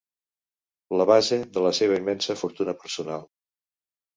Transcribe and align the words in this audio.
La 1.01 1.05
base 1.11 1.39
de 1.57 1.63
la 1.65 1.73
seva 1.81 1.99
immensa 2.01 2.37
fortuna 2.43 2.77
personal. 2.81 3.29